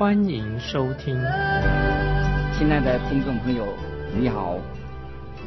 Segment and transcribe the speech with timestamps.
[0.00, 1.14] 欢迎收听。
[2.56, 3.68] 亲爱的听众朋友，
[4.16, 4.58] 你好，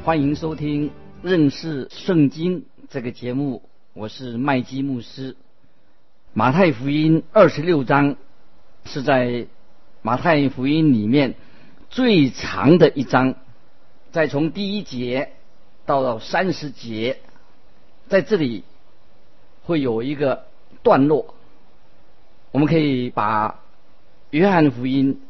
[0.06, 0.92] 欢迎收听
[1.24, 5.36] 认识圣经这个节目，我是麦基牧师。
[6.34, 8.16] 马太福音二十六章
[8.86, 9.48] 是在
[10.04, 11.34] 马太福音里面
[11.90, 13.34] 最长的一章，
[14.12, 15.32] 再从第一节
[15.88, 17.18] 到到三十节，
[18.08, 18.64] 在这里
[19.64, 20.46] 会有一个
[20.84, 21.34] 段落，
[22.52, 23.63] 我们可以把
[24.34, 25.22] 约翰福音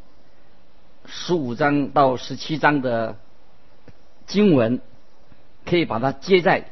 [1.04, 3.18] 十五章到十七章的
[4.26, 4.80] 经文，
[5.66, 6.70] 可以把它接在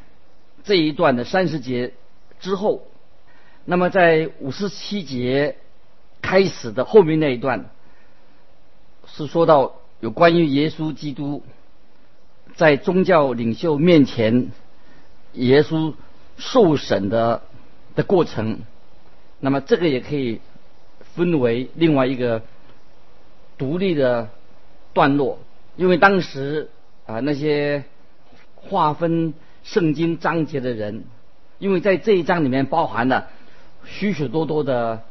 [0.64, 1.92] 这一段的三十节
[2.40, 2.86] 之后。
[3.66, 5.58] 那么，在五十七节
[6.22, 7.66] 开始的后面那一段，
[9.04, 11.42] 是说到有关于耶稣基督
[12.54, 14.52] 在宗教领袖面前，
[15.34, 15.92] 耶稣
[16.38, 17.42] 受审的
[17.94, 18.60] 的过程。
[19.38, 20.40] 那么，这个也可以
[21.14, 22.42] 分为另外一个
[23.58, 24.30] 独立的
[24.92, 25.38] 段落，
[25.76, 26.70] 因为当时
[27.06, 27.84] 啊那些
[28.56, 31.04] 划分圣经章节的人，
[31.58, 33.28] 因为在这一章里面包含了。
[33.84, 35.02] 许许多多的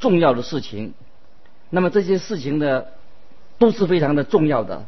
[0.00, 0.92] 重要的事情，
[1.70, 2.84] 那么这些事情呢，
[3.58, 4.84] 都是非常的重要的，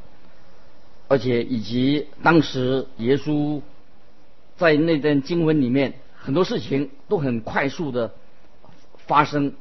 [1.09, 3.63] 而且以及当时耶稣
[4.59, 8.13] 在那段经文里面很多事情都很快速的
[9.07, 9.55] 发生，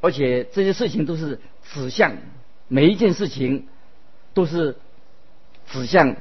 [0.00, 2.16] 而且这些事情都是指向
[2.68, 3.66] 每一件事情
[4.32, 4.76] 都是
[5.70, 6.16] 指向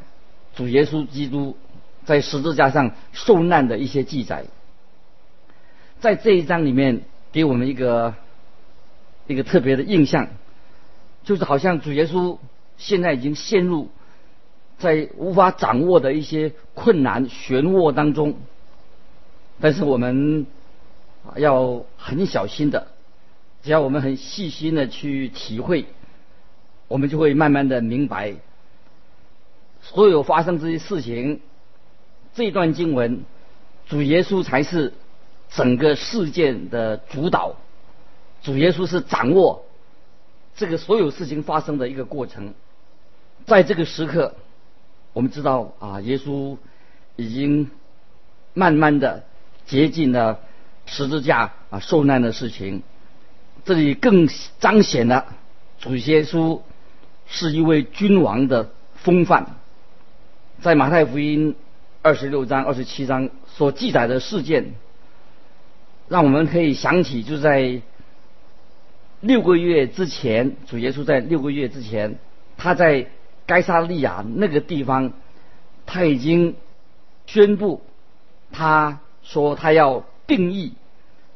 [0.55, 1.57] 主耶稣基督
[2.05, 4.45] 在十字架上受难的一些记载。
[5.99, 7.01] 在这一章里面，
[7.31, 8.15] 给我们一个
[9.27, 10.29] 一个特别的印象，
[11.23, 12.37] 就是好像主耶稣
[12.77, 13.89] 现在已经陷入
[14.77, 18.37] 在无法掌握的一些困难漩涡当中，
[19.59, 20.47] 但是我们
[21.35, 22.87] 要很小心的，
[23.63, 25.85] 只要我们很细心的去体会，
[26.87, 28.35] 我们就会慢慢的明白，
[29.81, 31.41] 所有发生这些事情，
[32.33, 33.23] 这段经文，
[33.87, 34.93] 主耶稣才是。
[35.51, 37.55] 整个事件的主导，
[38.43, 39.65] 主耶稣是掌握
[40.55, 42.53] 这个所有事情发生的一个过程。
[43.47, 44.35] 在这个时刻，
[45.11, 46.55] 我们知道啊，耶稣
[47.15, 47.71] 已经
[48.53, 49.23] 慢慢的
[49.65, 50.39] 接近了
[50.85, 52.83] 十字架啊受难的事情。
[53.69, 54.27] 这里更
[54.59, 55.27] 彰显了
[55.79, 56.59] 主耶稣
[57.27, 59.57] 是一位君王的风范。
[60.59, 61.55] 在马太福音
[62.01, 64.73] 二十六章、二十七章所记载的事件。
[66.07, 67.83] 让我们可以想起，就在
[69.21, 72.17] 六个月之前，主耶稣在六个月之前，
[72.57, 73.05] 他在
[73.45, 75.13] 该萨利亚那个地方，
[75.85, 76.55] 他已经
[77.27, 77.83] 宣布，
[78.51, 80.73] 他说他要定义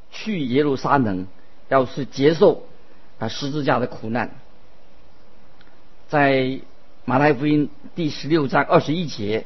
[0.10, 1.28] 去耶路撒冷，
[1.74, 2.64] 要是接受
[3.20, 4.32] 啊十字架的苦难。
[6.08, 6.60] 在
[7.06, 9.46] 马太福音第十六章二十一节，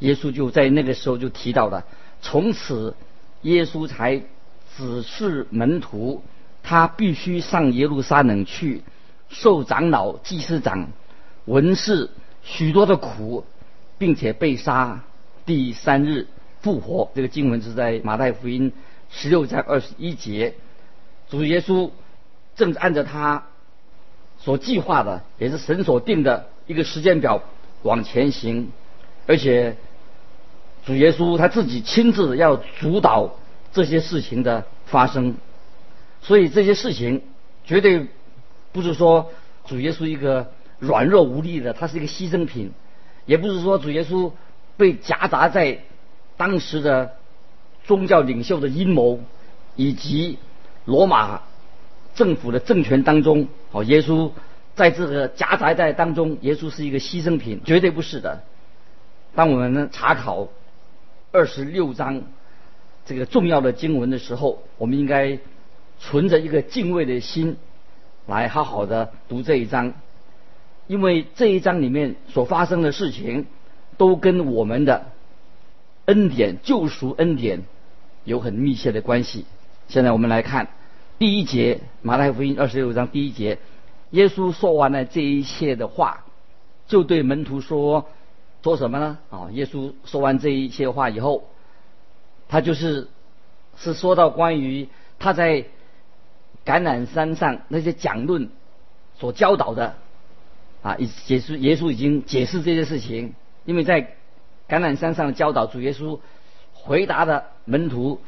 [0.00, 1.84] 耶稣就在那个时候就提到了，
[2.20, 2.94] 从此
[3.42, 4.22] 耶稣才。
[4.76, 6.22] 指示门徒，
[6.62, 8.82] 他必须上耶路撒冷去，
[9.30, 10.88] 受长老、祭司长、
[11.46, 12.10] 文士
[12.42, 13.46] 许多的苦，
[13.96, 15.02] 并且被杀，
[15.46, 16.26] 第三日
[16.60, 17.10] 复活。
[17.14, 18.70] 这个经文是在马太福音
[19.08, 20.52] 十六章二十一节。
[21.30, 21.90] 主耶稣
[22.54, 23.44] 正按照他
[24.38, 27.42] 所计划的，也是神所定的一个时间表
[27.82, 28.70] 往前行，
[29.26, 29.76] 而且
[30.84, 33.36] 主耶稣他自己亲自要主导。
[33.72, 35.34] 这些事情的发生，
[36.22, 37.20] 所以这些事情
[37.66, 38.06] 绝对
[38.72, 39.30] 不是说
[39.66, 42.72] 主耶稣一个软弱无力的，他是一个牺牲品，
[43.26, 44.32] 也不是说主耶稣
[44.78, 45.80] 被夹杂在
[46.38, 47.16] 当时的
[47.84, 49.20] 宗教领袖的阴谋
[49.74, 50.38] 以及
[50.86, 51.42] 罗马
[52.14, 54.30] 政府的政权当中，哦，耶稣
[54.74, 58.42] 在这个夹杂在当中，耶稣是一个牺牲品，绝对不是的。
[59.34, 60.48] 当我们查考
[61.32, 62.22] 二十六章。
[63.08, 65.38] 这个重要的经文的时候，我们应该
[66.00, 67.56] 存着一个敬畏的心，
[68.26, 69.94] 来好好的读这一章，
[70.88, 73.46] 因为这一章里面所发生的事情，
[73.96, 75.06] 都跟我们的
[76.06, 77.62] 恩典、救赎恩典
[78.24, 79.44] 有很密切的关系。
[79.86, 80.66] 现在我们来看
[81.18, 83.58] 第一节，马太福音二十六章第一节，
[84.10, 86.26] 耶稣说完了这一切的话，
[86.86, 88.06] 就对门徒说
[88.62, 91.44] ：“说什么呢？”啊，耶稣说完这一切话以后，
[92.48, 93.08] 他就是
[93.78, 95.64] 是说到关于他在
[96.66, 98.50] 橄榄山上那些讲论
[99.18, 99.94] 所教导的
[100.82, 103.32] 啊，解释耶稣已经解释这些事情，
[103.64, 104.02] 因为在
[104.68, 106.20] 橄榄山上的教导，主耶稣
[106.74, 108.20] 回答的门徒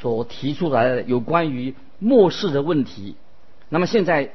[0.00, 3.14] 所提出来的有关于末世的问题。
[3.68, 4.32] 那么现在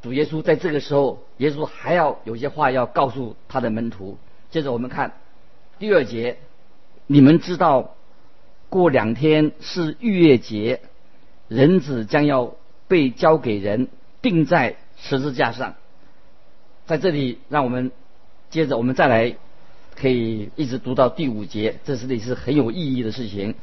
[0.00, 4.16] 主耶稣在这个时候，耶稣还要有些话要告诉他的门徒。
[4.50, 5.12] 接着我们看
[5.78, 6.38] 第二节，
[7.06, 7.94] 你们知道
[8.70, 10.80] 过两天是逾越节。
[11.48, 12.54] 人子将要
[12.88, 13.88] 被交给人，
[14.22, 15.74] 钉在十字架上。
[16.86, 17.92] 在这里，让我们
[18.48, 19.36] 接着我们再来，
[19.94, 23.54] 可以一直读到第五节，这是里是很有意义的事情。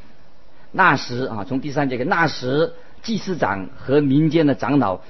[0.71, 5.01] 那时啊，从第三节看，那时祭司长和民间的长老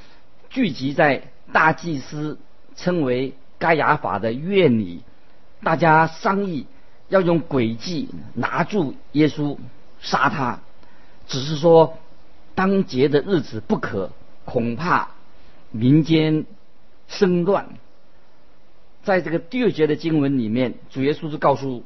[0.50, 2.39] 聚集在大祭司
[2.75, 5.01] 称为该亚法的院里，
[5.63, 6.65] 大家商议
[7.07, 9.57] 要用诡计拿住耶稣，
[10.00, 10.59] 杀他。
[11.27, 11.97] 只是说。
[12.56, 14.12] 当节的日子不可，
[14.44, 15.12] 恐怕
[15.71, 16.44] 民间
[17.07, 17.69] 生乱。
[19.01, 21.86] 在这个第二节的经文里面，主耶稣是告诉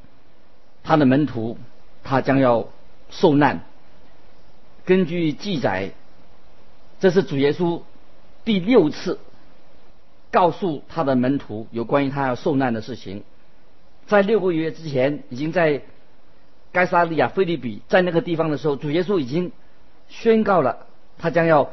[0.81, 1.59] 他的门徒，
[2.03, 2.69] 他将要
[3.11, 3.65] 受难。
[4.85, 5.91] 根据记载，
[6.99, 7.81] 这是主耶稣
[8.45, 9.19] 第六次
[10.31, 13.23] 告诉他的门徒有关于他要受难的事情。
[14.07, 15.81] 在六个月之前，已经在
[16.71, 19.51] 该萨利亚菲利比在那个地方的时候，主耶稣已经。
[20.09, 20.85] 宣告了
[21.17, 21.71] 他将要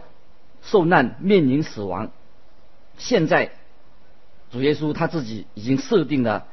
[0.62, 2.10] 受难，面临死亡。
[2.96, 3.50] 现在
[4.50, 6.46] 主耶稣他自己已经设定了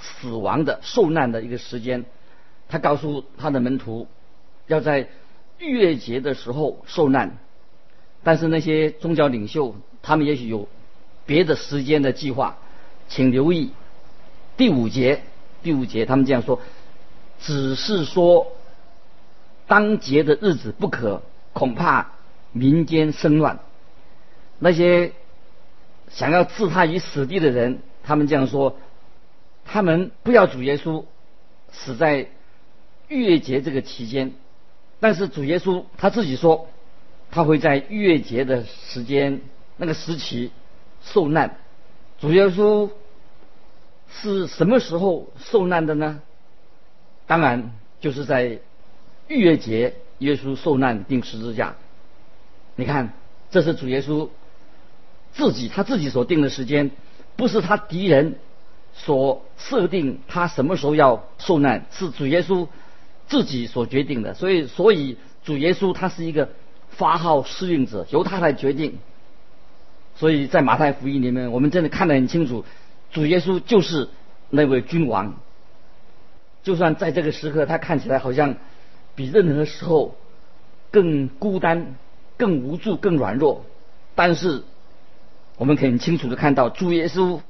[0.00, 2.06] 死亡的受难的一个时间。
[2.68, 4.06] 他告诉他的门徒，
[4.68, 5.08] 要在
[5.58, 7.38] 逾越节的时候受难。
[8.22, 10.68] 但是那些宗教领袖，他们也许有
[11.26, 12.58] 别的时间的计划，
[13.08, 13.72] 请留意
[14.56, 15.22] 第五节。
[15.62, 16.60] 第五节他们这样说，
[17.40, 18.52] 只是说。
[19.66, 21.20] 当节的日子不可，
[21.52, 22.12] 恐怕
[22.52, 23.58] 民间生乱。
[24.58, 25.12] 那些
[26.08, 28.78] 想要置他于死地的人，他们这样说：
[29.66, 31.04] 他们不要主耶稣
[31.70, 32.28] 死在
[33.08, 34.32] 逾越节这个期间。
[35.00, 36.68] 但是主耶稣他自己说，
[37.30, 39.40] 他会在逾越节的时间
[39.76, 40.50] 那个时期
[41.02, 41.56] 受难。
[42.20, 42.90] 主耶稣
[44.10, 46.20] 是什么时候受难的呢？
[47.26, 48.60] 当然就是在。
[49.30, 51.74] 逾越节，耶稣受难钉十字架。
[52.76, 53.12] 你看，
[53.50, 54.30] 这是主耶稣
[55.32, 56.92] 自己他自己所定的时间，
[57.36, 58.38] 不是他敌人
[58.94, 62.68] 所设定他什么时候要受难，是主耶稣
[63.28, 64.34] 自己所决定的。
[64.34, 66.48] 所以，所以主耶稣他是一个
[66.90, 68.98] 发号施令者，由他来决定。
[70.16, 72.64] 所以在马太福音里面，我们真的看得很清楚，
[73.12, 74.08] 主耶稣就是
[74.50, 75.36] 那位君王。
[76.64, 78.56] 就算在这个时刻，他看起来好像。
[79.14, 80.14] 比任何时候
[80.92, 81.96] 更孤单、
[82.36, 83.64] 更无助、更软弱，
[84.14, 84.62] 但是
[85.56, 87.40] 我们可以很清楚的看到，主耶稣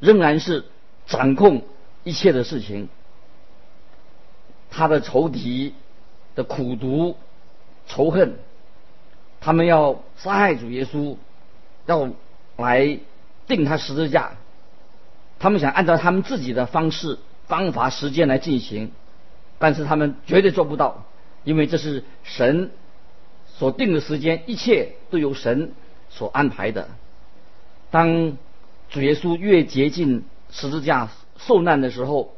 [0.00, 0.66] 仍然是
[1.06, 1.62] 掌控
[2.02, 2.90] 一切的事情。
[4.76, 5.72] 他的仇敌
[6.34, 7.16] 的苦毒、
[7.86, 8.34] 仇恨，
[9.40, 11.16] 他们要杀害主耶稣，
[11.86, 12.10] 要
[12.56, 12.98] 来
[13.46, 14.32] 定他十字架，
[15.38, 18.90] 他们想按照他们自己的方式、方法、时间来进行，
[19.60, 21.04] 但是他们绝对做不到。
[21.44, 22.72] 因为这是神
[23.46, 25.72] 所定的时间，一切都由神
[26.10, 26.88] 所安排的。
[27.92, 28.36] 当
[28.90, 32.34] 主耶稣越接近十字架受难的时候，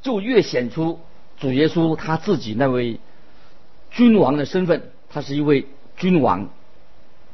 [0.00, 1.00] 就越显出
[1.40, 3.00] 主耶稣他自己那位
[3.90, 5.66] 君王的身份，他是一位
[5.96, 6.50] 君王。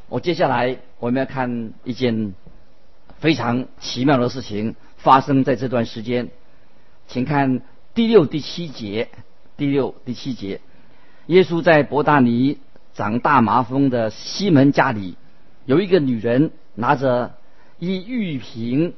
[0.09, 2.33] 我接下来我们要看一件
[3.19, 6.29] 非常奇妙的事情发生在这段时间，
[7.09, 7.63] 请看
[7.95, 9.09] 第六、第七节，
[9.57, 10.61] 第六、第七节。
[11.27, 12.59] 耶稣在伯大尼
[12.95, 15.17] 长大麻风的西门家里，
[15.65, 17.35] 有一个女人拿着
[17.81, 18.95] 一玉瓶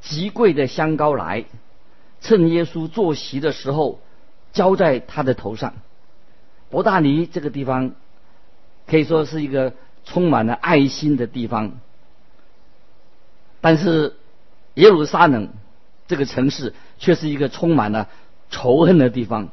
[0.00, 1.46] 极贵的香膏来，
[2.20, 3.98] 趁耶稣坐席的时候
[4.56, 5.74] 浇在他的头上。
[6.70, 7.92] 伯大尼这个地方
[8.86, 9.74] 可以说是一个
[10.06, 11.72] 充满了爱心的地方，
[13.60, 14.16] 但是
[14.74, 15.50] 耶路撒冷
[16.08, 18.08] 这个城市却是一个充满了
[18.48, 19.50] 仇恨的地方。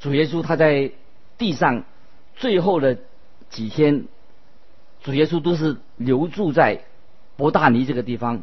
[0.00, 0.92] 主耶稣他在
[1.36, 1.84] 地上
[2.36, 2.96] 最后的
[3.50, 4.06] 几天，
[5.02, 6.84] 主耶稣都是留住在
[7.36, 8.40] 伯大尼这个地方。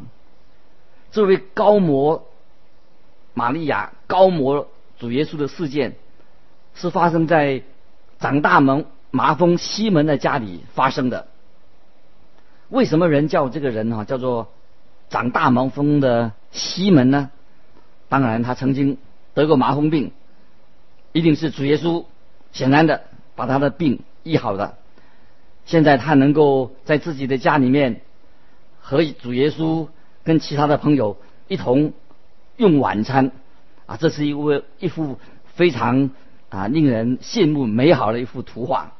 [1.10, 2.28] 这位高摩
[3.34, 4.68] 玛利亚高摩
[4.98, 5.96] 主耶稣的事件，
[6.74, 7.62] 是发生在
[8.18, 11.28] 长大门麻风西门的家里发生的。
[12.68, 14.48] 为什么人叫这个人哈叫做
[15.08, 17.30] 长大麻风的西门呢？
[18.08, 18.98] 当然，他曾经
[19.34, 20.12] 得过麻风病，
[21.12, 22.04] 一定是主耶稣
[22.52, 23.02] 显然的
[23.36, 24.76] 把他的病医好的。
[25.64, 28.00] 现在他能够在自己的家里面
[28.80, 29.88] 和主耶稣
[30.24, 31.92] 跟其他的朋友一同
[32.56, 33.30] 用晚餐
[33.88, 35.18] 啊，这是一位一幅
[35.56, 36.10] 非常
[36.50, 38.92] 啊令人羡慕美好的一幅图画。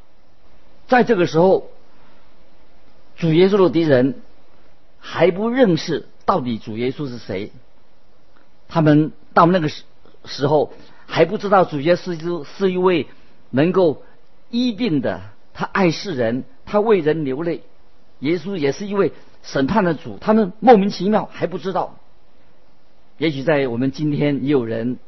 [0.89, 1.69] 在这个时候，
[3.17, 4.23] 主耶稣的敌人
[4.99, 7.53] 还不认识到底主耶稣是谁。
[8.67, 9.85] 他们到那个时
[10.25, 10.73] 时候
[11.07, 13.07] 还不知道主耶稣是一位
[13.51, 14.03] 能够
[14.49, 15.21] 医病的，
[15.53, 17.63] 他爱世人，他为人流泪。
[18.21, 21.99] 耶稣也是一位审判的主，他们莫名其妙还不知道。
[23.19, 24.99] 也许在我们今天也有人，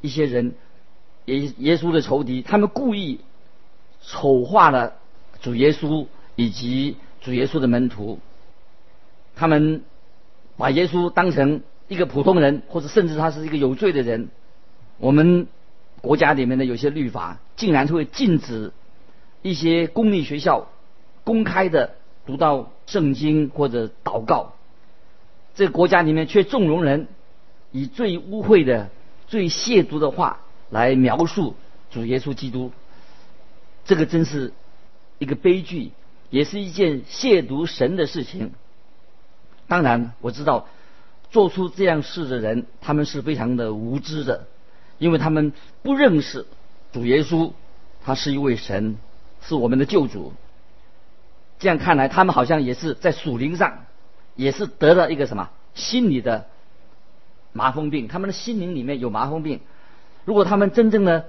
[0.00, 0.54] 一些人，
[1.26, 3.20] 耶耶稣的仇敌，他们故意
[4.02, 4.94] 丑化了
[5.40, 8.18] 主耶稣以及主耶稣的门徒，
[9.36, 9.82] 他们
[10.56, 11.62] 把耶稣当成。
[11.88, 14.30] 一个普通人，或者甚至他是一个有罪的人，
[14.96, 15.46] 我们
[16.00, 18.72] 国家里面的有些律法，竟然会禁止
[19.42, 20.68] 一些公立学校
[21.22, 24.54] 公开的读到圣经或者祷告。
[25.54, 27.08] 这个国家里面却纵容人
[27.72, 28.90] 以最污秽的、
[29.26, 30.38] 最亵渎的话
[30.70, 31.56] 来描述
[31.90, 32.70] 主耶稣基督，
[33.84, 34.52] 这个真是
[35.18, 35.90] 一个悲剧，
[36.30, 38.52] 也是一件亵渎神的事情。
[39.66, 40.68] 当然，我知道。
[41.30, 44.48] 做出这样事的人，他们是非常的无知的，
[44.98, 46.44] 因为他们不认识
[46.92, 47.52] 主耶稣，
[48.04, 48.98] 他是一位神，
[49.40, 50.34] 是我们的救主。
[51.58, 53.86] 这样看来，他们好像也是在属灵上，
[54.36, 56.48] 也是得了一个什么心理的
[57.52, 59.60] 麻风病，他们的心灵里面有麻风病。
[60.24, 61.26] 如果他们真正的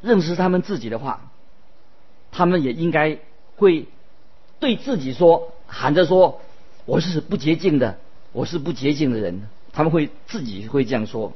[0.00, 1.30] 认识他们自己的话，
[2.32, 3.18] 他们也应该
[3.56, 3.86] 会
[4.58, 6.40] 对自己说，喊着说
[6.84, 7.98] ：“我是不洁净的。”
[8.32, 11.32] 我是不洁净的人，他们会自己会这样说。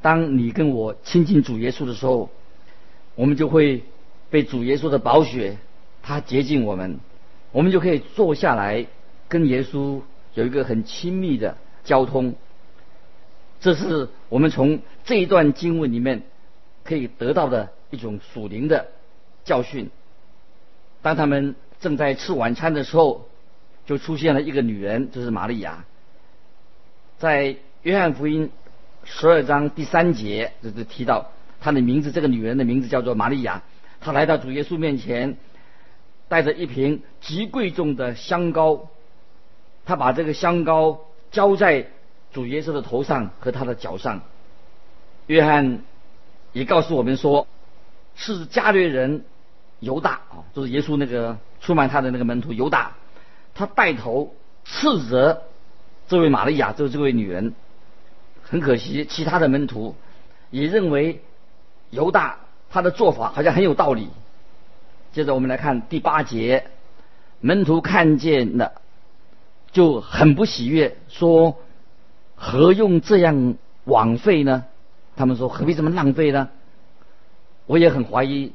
[0.00, 2.30] 当你跟我亲近主耶稣的时候，
[3.14, 3.84] 我们就会
[4.30, 5.58] 被主耶稣的宝血，
[6.02, 6.98] 他洁净我们，
[7.52, 8.86] 我们就可以坐下来
[9.28, 10.00] 跟耶稣
[10.32, 12.34] 有一个很亲密的交通。
[13.60, 16.22] 这是我们从这一段经文里面
[16.82, 18.88] 可以得到的一种属灵的
[19.44, 19.90] 教训。
[21.02, 23.26] 当他们正在吃晚餐的时候。
[23.86, 25.84] 就出现了一个女人，就是玛利亚。
[27.18, 28.52] 在约翰福音
[29.02, 32.12] 十二章第三节，就是提到她的名字。
[32.12, 33.64] 这个女人的名字叫做玛利亚。
[34.00, 35.36] 她来到主耶稣面前，
[36.28, 38.88] 带着一瓶极贵重的香膏。
[39.84, 41.00] 她把这个香膏
[41.32, 41.88] 浇在
[42.32, 44.22] 主耶稣的头上和他的脚上。
[45.26, 45.82] 约翰
[46.52, 47.46] 也告诉我们说，
[48.16, 49.24] 是加略人
[49.78, 52.94] 犹大啊，就是耶稣那个出卖他的那个门徒犹大。
[53.54, 54.34] 他带头
[54.64, 55.42] 斥责
[56.08, 57.54] 这位玛利亚，就是这位女人。
[58.42, 59.94] 很可惜，其他的门徒
[60.50, 61.22] 也认为
[61.90, 64.08] 犹大他的做法好像很有道理。
[65.12, 66.66] 接着我们来看第八节，
[67.40, 68.80] 门徒看见了
[69.70, 71.58] 就很不喜悦，说
[72.42, 73.54] ：“何用这样
[73.84, 74.64] 枉费呢？”
[75.14, 76.48] 他们说：“何必这么浪费呢？”
[77.66, 78.52] 我也很怀疑，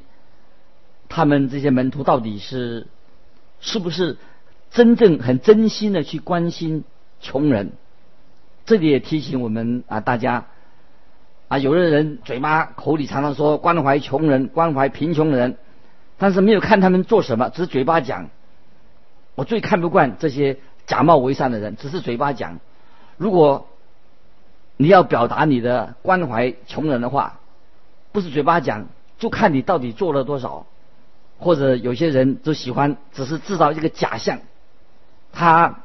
[1.07, 2.87] 他们这些门徒到底是
[3.61, 4.17] 是不是？
[4.71, 6.83] 真正很真心的去关心
[7.21, 7.71] 穷人，
[8.65, 10.47] 这里也提醒我们啊，大家
[11.47, 15.57] 啊，有的人嘴巴口里常常说关怀穷人、关怀贫穷人，
[16.17, 18.29] 但是没有看他们做什么，只是嘴巴讲。
[19.35, 22.59] 我最看不惯这些假冒为善的人，只是嘴巴讲。
[23.15, 23.69] 如果
[24.77, 27.39] 你要表达你的关怀穷人的话，
[28.12, 30.65] 不是嘴巴讲，就看你到底做了多少。
[31.38, 34.39] 或者有些人就喜欢只是制造一个假象。
[35.34, 35.82] 他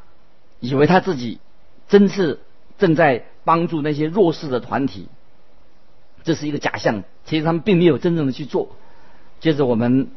[0.61, 1.41] 以为他自己
[1.89, 2.39] 真是
[2.79, 5.09] 正在帮助那些弱势的团体，
[6.23, 7.03] 这是一个假象。
[7.25, 8.69] 其实他们并没有真正的去做。
[9.41, 10.13] 接着我们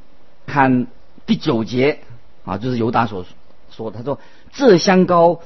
[0.46, 0.86] 看
[1.26, 2.02] 第九节
[2.46, 3.26] 啊，就是犹达所
[3.72, 4.20] 说，他说
[4.52, 5.42] 这香膏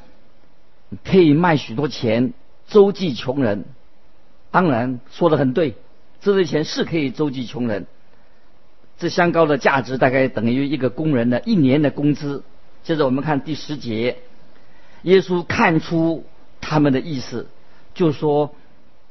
[1.05, 2.33] 可以卖许多钱，
[2.67, 3.65] 周济穷人。
[4.51, 5.75] 当然说的很对，
[6.21, 7.85] 这些钱是可以周济穷人。
[8.97, 12.43] 这香膏的价值大概等于一个工人的一年的工资。
[12.83, 14.17] 接着我们看第十节，
[15.03, 16.25] 耶稣看出
[16.61, 17.47] 他们的意思，
[17.93, 18.55] 就说：“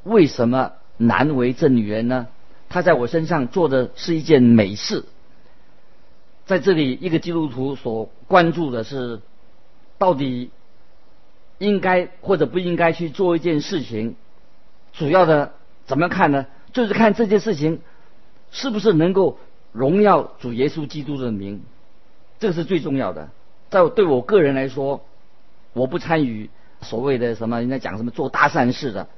[0.02, 2.26] 为什么难为这女人呢？
[2.68, 5.04] 她在我身上做的是一件美事。”
[6.46, 9.20] 在这里，一个基督徒所关注的是，
[9.98, 10.50] 到底
[11.58, 14.16] 应该或者不应该去做一件事情。
[14.92, 15.52] 主要的
[15.86, 16.46] 怎么看呢？
[16.72, 17.80] 就是看这件事情
[18.50, 19.38] 是不是能够
[19.72, 21.62] 荣耀主耶稣基督的名，
[22.38, 23.30] 这是最重要的。
[23.70, 25.04] 在我对我个人来说，
[25.72, 26.50] 我不参与
[26.82, 29.08] 所谓的什么人家讲什么做大善事的，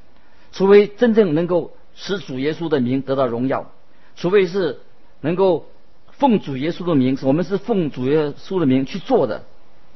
[0.53, 3.71] 除非真正能够使主耶稣的名得到荣耀，
[4.17, 4.81] 除非是
[5.21, 5.67] 能够
[6.11, 9.45] 奉主耶稣的名，我们是奉主耶稣的名去做的，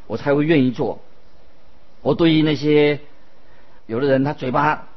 [0.06, 1.00] 我才会愿意做。
[2.02, 3.00] 我对于那些
[3.86, 4.88] 有的人，他嘴巴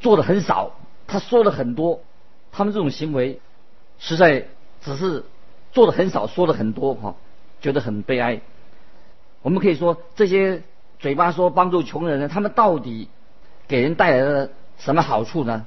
[0.00, 0.72] 做的很少，
[1.06, 2.00] 他说的很多，
[2.50, 3.40] 他们这种行为
[3.98, 4.46] 实在
[4.80, 5.24] 只是
[5.72, 7.14] 做的很少，说的很多，哈，
[7.60, 8.40] 觉得很悲哀。
[9.42, 10.62] 我们可以说，这些
[10.98, 13.08] 嘴巴说帮助穷人的，他们到底
[13.68, 14.48] 给人带来了
[14.78, 15.66] 什么好处呢？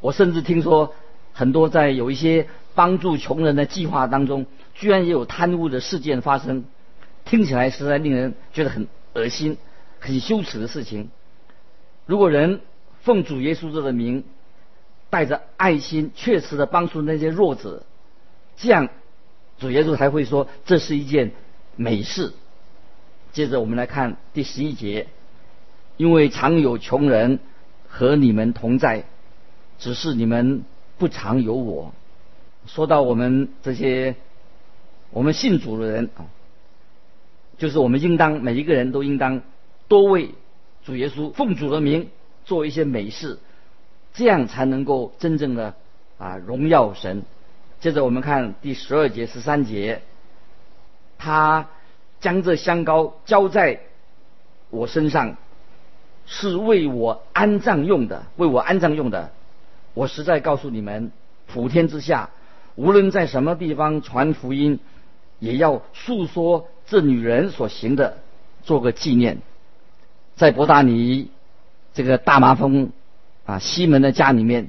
[0.00, 0.94] 我甚至听说，
[1.32, 6.64] 很多在有一些帮助穷人的计划当中，居然也有贪污的事件发生，
[7.24, 9.58] 听起来实在令人觉得很恶心、
[10.00, 11.10] 很羞耻的事情。
[12.06, 12.60] 如果人
[13.02, 14.24] 奉主耶稣的名，
[15.10, 17.84] 带着爱心、确实的帮助那些弱者，
[18.56, 18.88] 这样
[19.58, 21.32] 主耶稣才会说这是一件。
[21.74, 22.34] 美事。
[23.32, 25.06] 接着我们来看第十一节，
[25.96, 27.38] 因为常有穷人
[27.88, 29.04] 和你们同在，
[29.78, 30.64] 只是你们
[30.98, 31.94] 不常有我。
[32.66, 34.16] 说到我们这些
[35.08, 36.28] 我们信主的人啊，
[37.58, 39.42] 就是我们应当每一个人都应当
[39.88, 40.30] 多为
[40.84, 42.08] 主耶稣奉主的名
[42.44, 43.38] 做一些美事，
[44.14, 45.74] 这样才能够真正的
[46.18, 47.22] 啊荣耀神。
[47.80, 50.02] 接着我们看第十二节、十三节。
[51.24, 51.68] 他
[52.20, 53.78] 将这香膏浇在
[54.70, 55.36] 我身上，
[56.26, 59.30] 是为我安葬用的，为我安葬用的。
[59.94, 61.12] 我实在告诉你们，
[61.46, 62.30] 普天之下，
[62.74, 64.80] 无论在什么地方传福音，
[65.38, 68.18] 也要诉说这女人所行的，
[68.64, 69.38] 做个纪念。
[70.36, 71.30] 在伯达尼
[71.94, 72.92] 这个大麻风
[73.46, 74.68] 啊西门的家里面，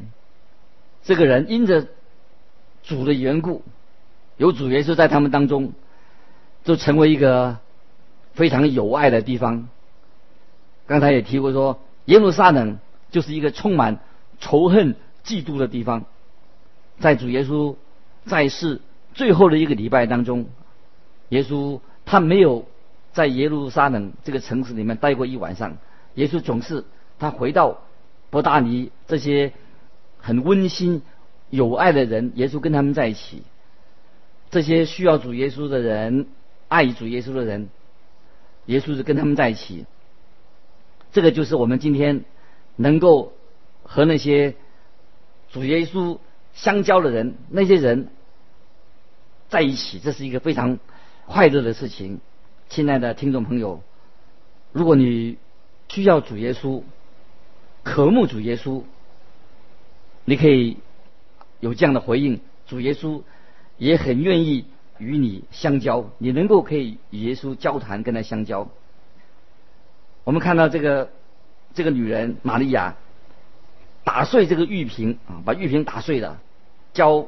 [1.04, 1.88] 这个人因着
[2.82, 3.62] 主的缘故，
[4.38, 5.74] 有主耶稣在他们当中。
[6.64, 7.58] 就成为一个
[8.36, 9.68] 非常有爱的地方。
[10.88, 12.80] 刚才也提过说，耶路撒冷
[13.12, 14.00] 就是一个充满
[14.40, 14.96] 仇恨、
[15.26, 16.06] 嫉妒的地方。
[17.02, 17.76] 在主耶稣
[18.26, 18.80] 在世
[19.14, 20.46] 最后的一个礼拜当中，
[21.28, 22.66] 耶稣他没有
[23.12, 25.78] 在耶路撒冷这个城市里面待过一晚上。
[26.16, 26.86] 耶稣总是
[27.20, 27.82] 他回到
[28.30, 29.54] 伯大尼这些
[30.20, 31.02] 很温馨、
[31.50, 33.44] 有爱的人，耶稣跟他们在一起。
[34.52, 36.28] 这些需要主耶稣的人。
[36.70, 37.70] 爱主耶稣的人，
[38.66, 39.86] 耶稣是跟他们在一起。
[41.12, 42.26] 这个就是我们今天
[42.78, 43.34] 能够
[43.84, 44.56] 和那些
[45.52, 46.18] 主耶稣
[46.56, 48.08] 相交的人，那些人
[49.50, 50.80] 在一起，这是一个非常
[51.26, 52.20] 快乐的事情。
[52.70, 53.82] 亲爱的听众朋友，
[54.72, 55.38] 如果你
[55.90, 56.84] 需要主耶稣，
[57.84, 58.84] 渴慕主耶稣，
[60.26, 60.78] 你可以
[61.60, 63.22] 有这样的回应：主耶稣
[63.78, 64.66] 也很愿意。
[65.00, 68.70] 与你相交，你能够可以与耶稣交谈，跟他相交。
[70.24, 71.10] 我们看到这个
[71.74, 72.96] 这个女人玛利亚
[74.04, 76.40] 打碎这个玉瓶啊，把玉瓶打碎了，
[76.94, 77.28] 浇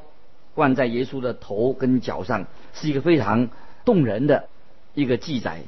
[0.53, 3.49] 灌在耶稣的头跟脚上，是一个非常
[3.85, 4.49] 动人的
[4.93, 5.61] 一个记载。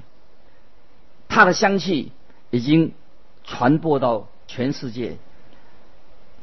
[1.30, 2.12] 她的香气
[2.50, 2.92] 已经
[3.46, 5.18] 传播到全世界。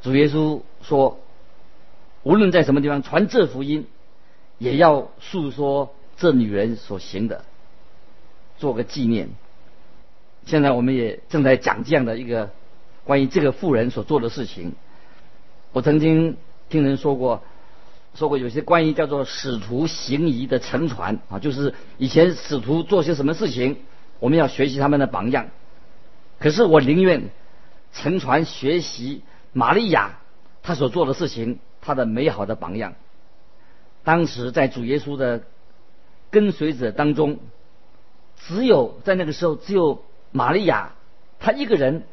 [0.01, 1.19] 主耶稣说，
[2.23, 3.87] 无论在什么地方传这福音。
[4.57, 7.45] 也要诉说这女人所行的，
[8.57, 9.31] 做个纪念。
[10.47, 12.51] 现在我们也正在讲这样的一个
[13.03, 14.75] 关于这个妇人所做的事情。
[15.73, 16.37] 我曾经
[16.69, 17.43] 听人说过，
[18.15, 23.79] 说过有些关于叫做使徒行仪的沉船啊，就是以前使徒做些什么事情，
[24.21, 25.49] 我们要学习他们的榜样。
[26.39, 27.31] 可是我宁愿
[27.93, 29.23] 沉船学习
[29.53, 30.19] 玛利亚
[30.63, 32.95] 她所做的事情，她的美好的榜样。
[34.05, 35.43] 当时在主耶稣的
[36.31, 37.39] 跟随者当中，
[38.37, 40.93] 只有在那个时候，只有玛利亚，
[41.41, 42.05] 她一个人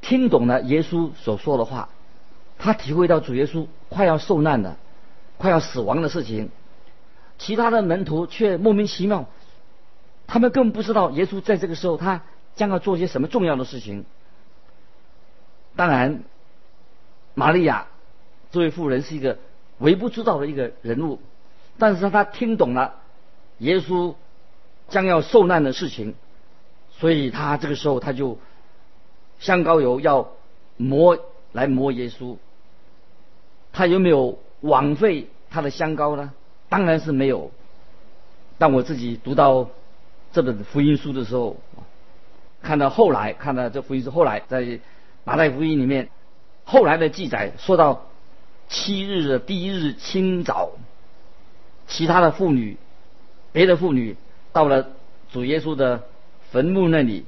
[0.00, 1.88] 听懂了耶稣所说的话，
[2.58, 4.78] 她体会到主耶稣快要受难了，
[5.42, 6.50] 快要死亡的事情。
[7.36, 9.26] 其他的门徒却莫名其妙，
[10.28, 12.22] 他们根本不知道耶稣在这个时候他
[12.54, 14.04] 将要做些什么重要的事情。
[15.74, 16.22] 当然，
[17.34, 17.88] 玛利亚
[18.52, 19.38] 这位妇人是一个
[19.78, 21.18] 微不足道的一个人物。
[21.76, 23.00] 但是他听懂了
[23.58, 24.14] 耶稣
[24.90, 26.14] 将要受难的事情，
[26.92, 28.38] 所以他这个时候他就
[29.40, 30.30] 香膏油要
[30.76, 31.18] 磨
[31.50, 32.36] 来磨耶稣。
[33.72, 36.32] 他有没有枉费他的香膏呢？
[36.68, 37.52] 当然是没有。
[38.58, 39.68] 但我自己读到
[40.32, 41.58] 这本福音书的时候，
[42.62, 44.80] 看到后来看到这福音书后来在
[45.24, 46.08] 马太福音里面
[46.64, 48.06] 后来的记载说到
[48.68, 50.70] 七日的第一日清早。
[51.88, 52.78] 其他的妇女，
[53.52, 54.16] 别的妇女
[54.52, 54.88] 到了
[55.30, 56.04] 主耶稣的
[56.50, 57.26] 坟墓那里，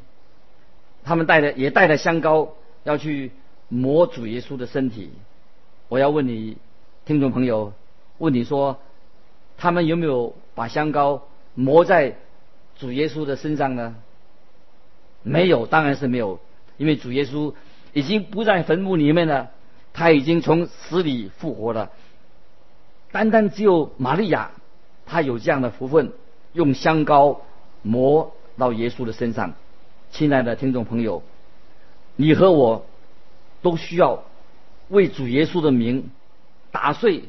[1.03, 3.33] 他们带的也带了香膏要去
[3.69, 5.11] 磨主耶稣的身体。
[5.89, 6.57] 我要问你，
[7.07, 7.75] 听众朋友，
[8.17, 8.79] 问你说，
[9.59, 12.17] 他们有没有把香膏抹在
[12.79, 13.97] 主耶稣的身上呢？
[15.23, 16.41] 没有，当然是没有，
[16.79, 17.53] 因为主耶稣
[17.93, 19.51] 已经不在坟墓里面了，
[19.93, 21.91] 他已经从死里复活了。
[23.13, 24.53] 单单只有玛利亚，
[25.05, 26.13] 她有这样的福分，
[26.55, 27.43] 用香膏
[27.83, 29.53] 抹到耶稣的身上。
[30.11, 31.23] 亲爱的听众朋友，
[32.17, 32.87] 你和我
[33.61, 34.25] 都需要
[34.89, 36.11] 为主耶稣的名
[36.75, 37.23] 打碎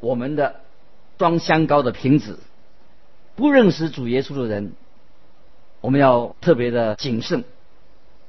[0.00, 0.62] 我们的
[1.18, 2.38] 装香膏的瓶子。
[3.36, 4.72] 不认识主耶稣的人。
[5.82, 7.44] 我们要特别的谨慎，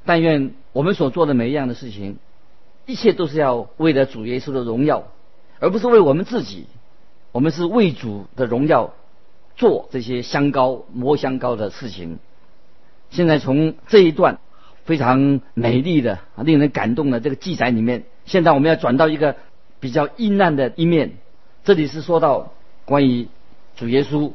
[0.06, 2.18] 但愿我们所做的每一样的事情，
[2.86, 5.06] 一切都是要为了主耶稣的荣耀，
[5.60, 6.68] 而不是为我们自己。
[7.32, 8.94] 我们是为主的荣耀
[9.56, 12.20] 做这些香膏磨香膏的事情。
[13.10, 14.40] 现在从这一段
[14.84, 19.38] 非常美丽的、令人感动的这个记载里面，现在我们要转到一个
[19.80, 21.18] 比较阴暗的一面。
[21.64, 22.52] 这里是说到
[22.86, 23.28] 关于
[23.76, 24.32] 主耶稣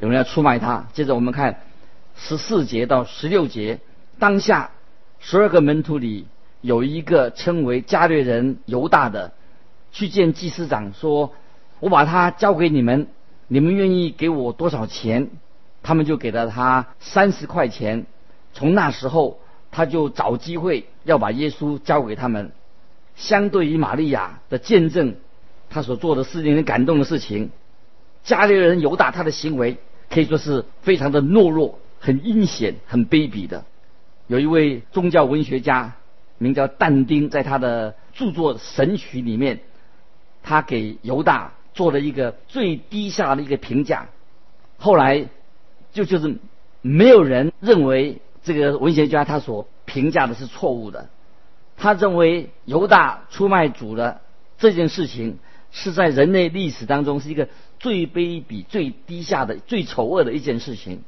[0.00, 0.86] 有人要出卖他。
[0.92, 1.60] 接着我们看。
[2.16, 3.80] 十四节到十六节，
[4.20, 4.70] 当下
[5.18, 6.28] 十二个门徒里
[6.60, 9.32] 有一个称为加略人犹大的，
[9.90, 11.32] 去见祭司长说
[11.80, 13.08] ：“我把他交给你们，
[13.48, 15.28] 你们愿意给我多少钱？”
[15.82, 18.06] 他们就给了他三十块钱。
[18.52, 19.40] 从那时候，
[19.72, 22.52] 他就找机会要把耶稣交给他们。
[23.16, 25.16] 相对于玛利亚的见证，
[25.70, 27.50] 他所做的事令人感动的事情。
[28.22, 29.76] 加略人犹大他的行为
[30.10, 31.78] 可以说是非常的懦弱。
[32.00, 33.64] 很阴险、很卑鄙的。
[34.26, 35.94] 有一位宗教文学家，
[36.36, 39.60] 名叫但丁，在他的著作《神曲》里面，
[40.42, 44.08] 他给犹大做了一个最低下的一个评价。
[44.76, 45.28] 后来，
[45.94, 46.36] 就就是
[46.82, 51.08] 没有人认为这个文学家他所评价的是错误的。
[51.76, 54.20] 他认为犹大出卖主的
[54.58, 55.38] 这件事情，
[55.70, 61.02] 是在人类历史当中是一个最卑鄙、最低下的、最丑恶的一件事情。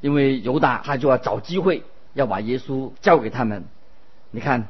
[0.00, 3.64] 因为犹大他就要找机会要把耶稣交给他们。
[4.32, 4.66] 你看，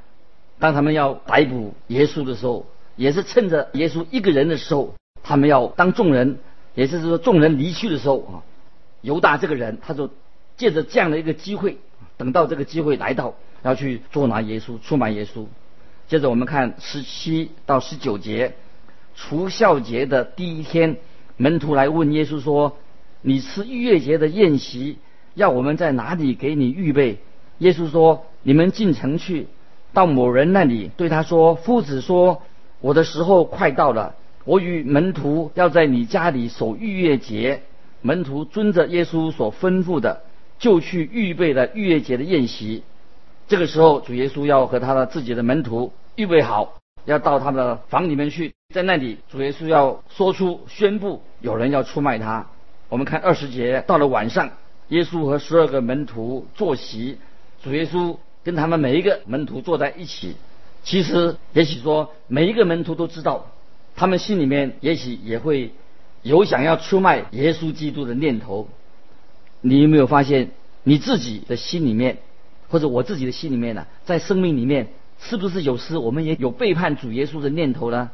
[0.58, 6.38] 当他们要逮捕耶稣的时候，也是趁着耶稣一个人的时候，他们要当众人，
[6.74, 8.42] 也就是说众人离去的时候啊，
[9.00, 10.10] 犹大这个人他就
[10.58, 11.78] 借着这样的一个机会，
[12.18, 15.46] 等到这个机会来到，要去捉拿耶稣，出卖耶稣。
[16.08, 18.54] 接着我们看十七到十九节，
[19.14, 20.96] 除孝节的第一天，
[21.36, 22.76] 门徒来问耶稣说
[23.22, 24.98] ：“你吃逾越节的宴席？”
[25.34, 27.18] 要我们在哪里给你预备？
[27.58, 29.46] 耶稣说：“你们进城去，
[29.94, 32.42] 到某人那里，对他说：‘夫子说，
[32.80, 37.62] 我的时候快到了，我与门徒要在你家里守逾越节。’
[38.02, 40.24] 门徒遵着耶稣所吩咐的，
[40.58, 42.82] 就去预备了逾越节的宴席。
[43.52, 52.46] 这个时候，主耶稣要和他的自己的门徒预备好，要到他们的房里面去，在那里，主耶稣要说出宣布有人要出卖他。
[52.88, 54.52] 我们看二十节，到了晚上。”
[54.88, 57.18] 耶稣和十二个门徒坐席，
[57.62, 60.34] 主耶稣跟他们每一个门徒坐在一起。
[60.82, 63.48] 其实，也许说每一个门徒都知道，
[63.94, 65.72] 他们心里面也许也会
[66.22, 68.68] 有想要出卖耶稣基督的念头。
[69.60, 70.52] 你有没有发现
[70.84, 72.16] 你自己的心里面，
[72.72, 73.86] 或者我自己的心里面呢？
[74.06, 74.88] 在生命里面，
[75.20, 78.10] 是不是有时我们也有背叛主耶稣的念头呢？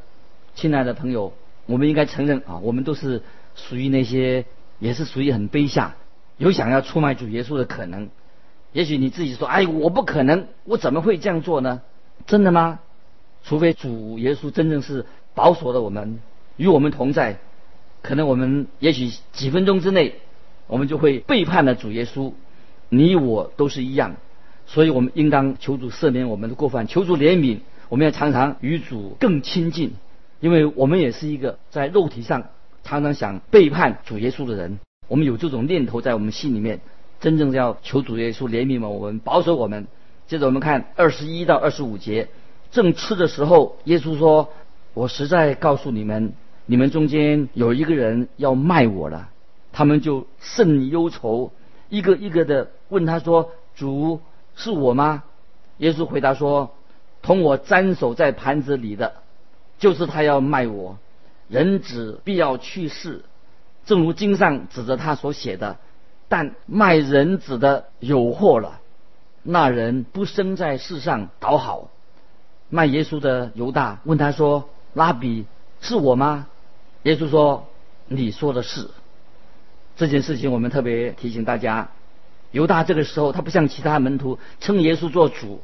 [0.57, 1.33] 亲爱的朋友，
[1.67, 3.23] 我们应该承认啊，我们都是
[3.55, 4.47] 属于那些，
[4.81, 5.95] 也是属于很卑下。
[6.39, 8.09] 有想要出卖主耶稣的可能，
[8.73, 11.81] 也许你自己说：“哎，我不可能，我怎么会这样做呢？”
[12.27, 12.81] 真的吗？
[13.45, 16.19] 除非主耶稣真正是保守了我们，
[16.57, 17.39] 与我们同在，
[18.03, 20.17] 可能我们也许几分钟之内，
[20.67, 22.33] 我们就会背叛了主耶稣。
[22.89, 24.17] 你我都是一样，
[24.69, 27.59] 所以我们应当求主赦免我们的过犯，求主怜悯。
[27.89, 29.95] 我们要常常与主更亲近，
[30.41, 32.45] 因为我们也是一个在肉体上
[32.85, 34.79] 常常想背叛主耶稣的人。
[35.09, 36.81] 我们有这种念头在我们心里面，
[37.19, 39.87] 真正要求主耶稣怜悯我们，保守我们。
[40.27, 42.29] 接着我们看二十一到二十五节，
[42.71, 44.51] 正吃的时候，耶稣说
[44.93, 46.35] ：“我实在告诉你们，
[46.67, 49.31] 你们中间有一个人要卖我了。”
[49.73, 51.53] 他们就甚忧愁，
[51.89, 54.21] 一个一个的问他说：“主
[54.59, 55.23] 是我吗？”
[55.79, 56.75] 耶稣回答说
[57.23, 59.15] ：“同我沾手在盘子里的，
[59.79, 60.99] 就是他要卖我。
[61.49, 63.25] 人子必要去世。”
[63.87, 65.79] 正如经上指着他所写的，
[66.29, 68.81] 但卖人子的有祸了。
[69.43, 71.89] 那人不生在世上倒好。
[72.69, 75.47] 卖耶稣的犹大问他说：“拉比
[75.81, 76.49] 是我吗？”
[77.05, 77.67] 耶稣说
[78.09, 78.91] ：“你说的是。”
[79.97, 81.89] 这件事情，我们特别提醒大家，
[82.51, 85.61] 犹大这个时候他不像其他门徒称耶稣做主，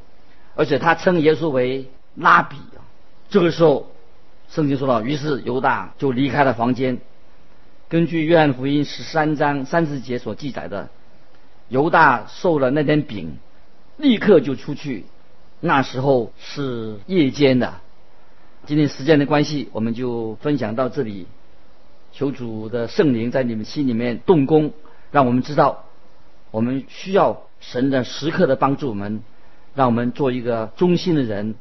[0.55, 2.57] 而且他称耶稣为拉比。
[3.29, 3.91] 这个时候，
[4.49, 6.99] 圣经说到，于是犹大就离开了房间。
[7.89, 10.89] 根据约翰福音十三章三十节所记载的，
[11.69, 13.37] 犹大受了那点饼，
[13.97, 15.05] 立刻就出去。
[15.59, 17.75] 那时候是夜间的。
[18.67, 21.27] 今天时间的关系，我们就分享到这里。
[22.11, 24.73] 求主的圣灵在你们心里面动工，
[25.11, 25.84] 让我们知道
[26.51, 29.21] 我们需要神的时刻的帮助，我们
[29.73, 31.55] 让我们做一个忠心的人。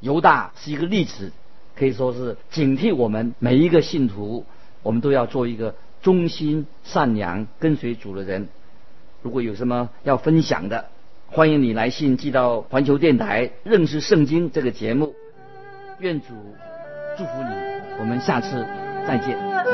[0.00, 1.32] 犹大是一个例子，
[1.74, 4.44] 可以说是警惕我们每一个信徒，
[4.82, 8.48] 我们都要做一个忠心善良跟随主的人。
[9.22, 10.90] 如果有什么要分享的，
[11.28, 15.14] 欢迎你来信寄到环球电台认识圣经这个节目。
[15.98, 16.26] 愿主
[17.16, 17.48] 祝福你，
[17.98, 18.64] 我们下次
[19.08, 19.65] 再见。